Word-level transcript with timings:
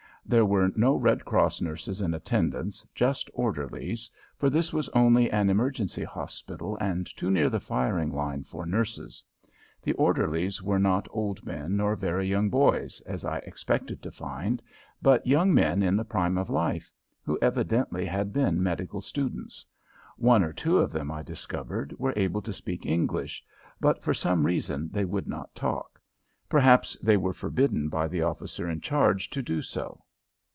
There 0.23 0.45
were 0.45 0.69
no 0.77 0.95
Red 0.95 1.25
Cross 1.25 1.59
nurses 1.61 1.99
in 1.99 2.13
attendance, 2.13 2.85
just 2.93 3.29
orderlies, 3.33 4.09
for 4.37 4.49
this 4.49 4.71
was 4.71 4.87
only 4.89 5.29
an 5.29 5.49
emergency 5.49 6.03
hospital 6.05 6.77
and 6.79 7.07
too 7.17 7.29
near 7.31 7.49
the 7.49 7.59
firing 7.59 8.13
line 8.13 8.43
for 8.43 8.65
nurses. 8.67 9.23
The 9.81 9.93
orderlies 9.93 10.61
were 10.61 10.79
not 10.79 11.07
old 11.09 11.43
men 11.45 11.75
nor 11.75 11.95
very 11.97 12.27
young 12.27 12.49
boys, 12.51 13.01
as 13.01 13.25
I 13.25 13.39
expected 13.39 14.01
to 14.03 14.11
find, 14.11 14.61
but 15.01 15.25
young 15.25 15.53
men 15.53 15.81
in 15.83 15.97
the 15.97 16.05
prime 16.05 16.37
of 16.37 16.51
life, 16.51 16.91
who 17.23 17.37
evidently 17.41 18.05
had 18.05 18.31
been 18.31 18.61
medical 18.63 19.01
students. 19.01 19.65
One 20.17 20.43
or 20.43 20.53
two 20.53 20.77
of 20.77 20.91
them, 20.93 21.11
I 21.11 21.23
discovered, 21.23 21.93
were 21.97 22.13
able 22.15 22.43
to 22.43 22.53
speak 22.53 22.85
English, 22.85 23.43
but 23.81 24.01
for 24.03 24.13
some 24.13 24.45
reason 24.45 24.87
they 24.93 25.03
would 25.03 25.27
not 25.27 25.53
talk. 25.55 25.99
Perhaps 26.47 26.95
they 27.01 27.17
were 27.17 27.33
forbidden 27.33 27.89
by 27.89 28.07
the 28.07 28.21
officer 28.21 28.69
in 28.69 28.79
charge 28.81 29.29
to 29.31 29.41
do 29.41 29.61
so. 29.63 29.99